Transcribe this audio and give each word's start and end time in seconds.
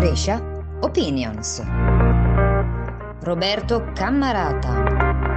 Brescia 0.00 0.40
Opinions. 0.80 1.62
Roberto 3.20 3.92
Cammarata. 3.92 5.29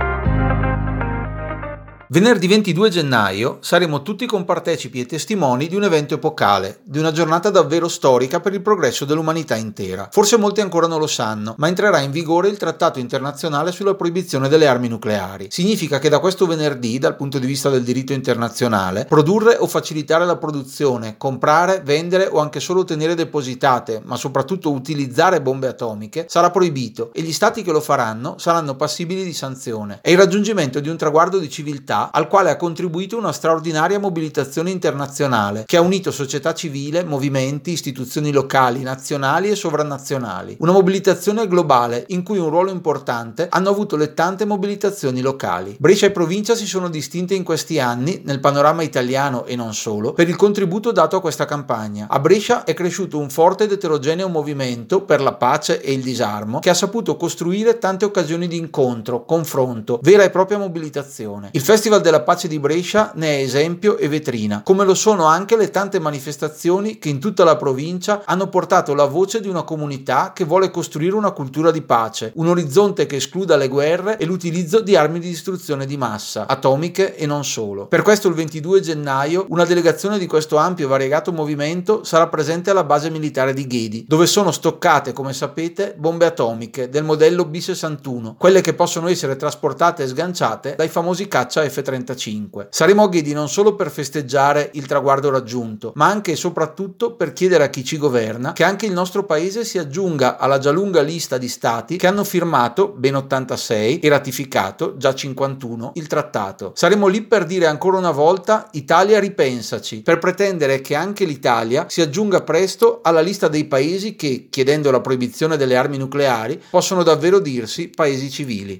Venerdì 2.14 2.46
22 2.46 2.90
gennaio 2.90 3.58
saremo 3.62 4.04
tutti 4.04 4.28
compartecipi 4.28 5.00
e 5.00 5.08
testimoni 5.08 5.66
di 5.66 5.76
un 5.76 5.84
evento 5.84 6.14
epocale, 6.14 6.82
di 6.84 7.00
una 7.00 7.12
giornata 7.12 7.50
davvero 7.50 7.88
storica 7.88 8.40
per 8.40 8.54
il 8.54 8.62
progresso 8.62 9.04
dell'umanità 9.04 9.56
intera. 9.56 10.10
Forse 10.12 10.38
molti 10.38 10.62
ancora 10.62 10.86
non 10.86 11.00
lo 11.00 11.08
sanno, 11.08 11.56
ma 11.58 11.68
entrerà 11.68 12.02
in 12.02 12.12
vigore 12.12 12.50
il 12.50 12.58
Trattato 12.58 13.00
internazionale 13.00 13.72
sulla 13.72 13.96
proibizione 13.96 14.48
delle 14.48 14.68
armi 14.68 14.90
nucleari. 14.90 15.48
Significa 15.50 15.98
che 15.98 16.08
da 16.08 16.20
questo 16.20 16.46
venerdì, 16.46 17.00
dal 17.00 17.16
punto 17.16 17.40
di 17.40 17.48
vista 17.48 17.72
del 17.72 17.82
diritto 17.82 18.14
internazionale, 18.14 19.06
produrre 19.06 19.56
o 19.58 19.66
facilitare 19.66 20.24
la 20.24 20.38
produzione, 20.38 21.18
comprare, 21.18 21.82
vendere 21.84 22.28
o 22.28 22.38
anche 22.38 22.60
solo 22.60 22.84
tenere 22.84 23.16
depositate, 23.16 24.04
ma 24.06 24.18
soprattutto 24.18 24.72
utilizzare 24.72 25.42
bombe 25.42 25.66
atomiche, 25.66 26.28
sarà 26.30 26.52
proibito 26.52 27.12
e 27.12 27.24
gli 27.24 27.34
stati 27.34 27.64
che 27.64 27.72
lo 27.72 27.82
faranno 27.82 28.36
saranno 28.38 28.76
passibili 28.76 29.24
di 29.24 29.34
sanzione. 29.34 29.98
È 30.00 30.12
il 30.12 30.18
raggiungimento 30.18 30.80
di 30.80 30.90
un 30.90 30.98
traguardo 30.98 31.40
di 31.40 31.50
civiltà 31.50 32.02
al 32.12 32.28
quale 32.28 32.50
ha 32.50 32.58
contribuito 32.58 33.18
una 33.18 33.32
straordinaria 33.32 34.00
mobilitazione 34.00 34.72
internazionale 34.72 35.64
che 35.66 35.78
ha 35.78 35.82
unito 35.82 36.12
società 36.12 36.54
civile, 36.54 37.04
movimenti, 37.04 37.72
istituzioni 37.72 38.32
locali, 38.32 38.82
nazionali 38.82 39.50
e 39.50 39.56
sovranazionali. 39.56 40.58
Una 40.60 40.72
mobilitazione 40.72 41.48
globale 41.48 42.06
in 42.10 42.24
cui 42.24 42.38
un 42.38 42.50
ruolo 42.50 42.72
importante 42.72 43.48
hanno 43.50 43.70
avuto 43.70 43.96
le 43.96 44.14
tante 44.14 44.46
mobilitazioni 44.46 45.22
locali. 45.22 45.76
Brescia 45.80 46.08
e 46.08 46.12
provincia 46.12 46.56
si 46.56 46.66
sono 46.66 46.90
distinte 46.90 47.36
in 47.36 47.44
questi 47.44 47.80
anni, 47.80 48.22
nel 48.26 48.40
panorama 48.40 48.82
italiano 48.84 49.46
e 49.46 49.56
non 49.56 49.74
solo, 49.74 50.14
per 50.14 50.28
il 50.28 50.36
contributo 50.36 50.92
dato 50.92 51.16
a 51.16 51.22
questa 51.22 51.46
campagna. 51.46 52.08
A 52.10 52.20
Brescia 52.20 52.64
è 52.64 52.74
cresciuto 52.74 53.18
un 53.20 53.30
forte 53.30 53.66
ed 53.66 53.72
eterogeneo 53.72 54.28
movimento 54.28 55.02
per 55.02 55.22
la 55.22 55.34
pace 55.34 55.82
e 55.82 55.94
il 55.94 56.02
disarmo 56.02 56.60
che 56.60 56.70
ha 56.70 56.74
saputo 56.74 57.16
costruire 57.16 57.78
tante 57.78 58.06
occasioni 58.06 58.48
di 58.48 58.58
incontro, 58.58 59.26
confronto, 59.26 60.00
vera 60.02 60.24
e 60.24 60.30
propria 60.30 60.58
mobilitazione. 60.58 61.50
Il 61.52 61.62
Festival 61.62 61.93
Festival 61.94 62.02
della 62.02 62.22
Pace 62.22 62.48
di 62.48 62.60
Brescia 62.60 63.12
ne 63.16 63.38
è 63.38 63.42
esempio 63.42 63.98
e 63.98 64.08
vetrina, 64.08 64.62
come 64.64 64.84
lo 64.84 64.96
sono 64.96 65.26
anche 65.26 65.56
le 65.56 65.70
tante 65.70 66.00
manifestazioni 66.00 66.98
che 66.98 67.10
in 67.10 67.20
tutta 67.20 67.44
la 67.44 67.56
provincia 67.56 68.24
hanno 68.26 68.48
portato 68.48 68.96
la 68.96 69.06
voce 69.06 69.40
di 69.40 69.48
una 69.48 69.62
comunità 69.64 70.32
che 70.34 70.44
vuole 70.44 70.72
costruire 70.72 71.16
una 71.16 71.32
cultura 71.32 71.70
di 71.70 71.82
pace, 71.82 72.32
un 72.36 72.48
orizzonte 72.48 73.06
che 73.06 73.18
escluda 73.18 73.58
le 73.58 73.68
guerre 73.68 74.18
e 74.18 74.26
l'utilizzo 74.26 74.80
di 74.80 74.96
armi 74.96 75.20
di 75.20 75.28
distruzione 75.28 75.86
di 75.86 75.98
massa, 75.98 76.48
atomiche 76.48 77.16
e 77.16 77.28
non 77.28 77.46
solo. 77.46 77.86
Per 77.86 78.02
questo 78.02 78.28
il 78.28 78.34
22 78.34 78.80
gennaio 78.80 79.46
una 79.50 79.66
delegazione 79.66 80.18
di 80.18 80.26
questo 80.26 80.58
ampio 80.58 80.86
e 80.86 80.90
variegato 80.90 81.32
movimento 81.32 82.04
sarà 82.04 82.28
presente 82.28 82.72
alla 82.72 82.84
base 82.84 83.12
militare 83.12 83.54
di 83.54 83.68
Ghedi, 83.68 84.06
dove 84.08 84.26
sono 84.26 84.52
stoccate, 84.52 85.14
come 85.14 85.34
sapete, 85.34 85.94
bombe 85.96 86.26
atomiche 86.26 86.90
del 86.90 87.04
modello 87.04 87.44
B61, 87.44 88.36
quelle 88.38 88.62
che 88.62 88.74
possono 88.74 89.10
essere 89.10 89.36
trasportate 89.36 90.04
e 90.04 90.08
sganciate 90.08 90.74
dai 90.76 90.90
famosi 90.90 91.28
caccia 91.28 91.62
F-35. 91.62 91.82
7.35. 91.84 92.68
Saremo 92.70 93.04
a 93.04 93.10
non 93.34 93.50
solo 93.50 93.76
per 93.76 93.92
festeggiare 93.92 94.70
il 94.74 94.86
traguardo 94.86 95.30
raggiunto, 95.30 95.92
ma 95.96 96.08
anche 96.08 96.32
e 96.32 96.36
soprattutto 96.36 97.16
per 97.16 97.34
chiedere 97.34 97.64
a 97.64 97.70
chi 97.70 97.84
ci 97.84 97.98
governa 97.98 98.54
che 98.54 98.64
anche 98.64 98.86
il 98.86 98.94
nostro 98.94 99.26
paese 99.26 99.66
si 99.66 99.78
aggiunga 99.78 100.38
alla 100.38 100.58
già 100.58 100.72
lunga 100.72 101.02
lista 101.02 101.38
di 101.38 101.48
stati 101.48 101.98
che 101.98 102.08
hanno 102.08 102.24
firmato, 102.24 102.94
ben 102.96 103.16
86, 103.16 104.00
e 104.00 104.10
ratificato, 104.10 104.98
già 104.98 105.14
51, 105.14 105.92
il 105.96 106.08
trattato. 106.08 106.72
Saremo 106.76 107.08
lì 107.08 107.22
per 107.24 107.46
dire 107.46 107.68
ancora 107.68 107.98
una 107.98 108.12
volta 108.12 108.68
Italia 108.72 109.20
ripensaci, 109.20 110.02
per 110.02 110.20
pretendere 110.20 110.82
che 110.82 110.96
anche 110.96 111.26
l'Italia 111.26 111.86
si 111.90 112.02
aggiunga 112.02 112.42
presto 112.42 113.00
alla 113.04 113.22
lista 113.22 113.48
dei 113.48 113.66
paesi 113.66 114.16
che, 114.16 114.48
chiedendo 114.50 114.92
la 114.92 115.02
proibizione 115.02 115.58
delle 115.58 115.76
armi 115.76 115.98
nucleari, 115.98 116.62
possono 116.70 117.04
davvero 117.04 117.40
dirsi 117.40 117.90
paesi 117.90 118.30
civili. 118.30 118.72